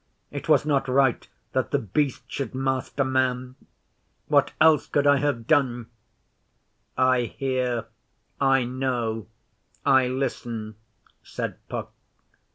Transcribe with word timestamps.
It 0.31 0.49
was 0.49 0.65
not 0.65 0.87
right 0.87 1.27
that 1.51 1.69
The 1.69 1.77
Beast 1.77 2.23
should 2.27 2.55
master 2.55 3.03
man. 3.03 3.55
What 4.29 4.51
else 4.59 4.87
could 4.87 5.05
I 5.05 5.17
have 5.17 5.45
done?' 5.45 5.91
'I 6.97 7.33
hear. 7.37 7.85
I 8.39 8.63
know. 8.63 9.27
I 9.85 10.07
listen,' 10.07 10.73
said 11.21 11.57
Puck. 11.69 11.93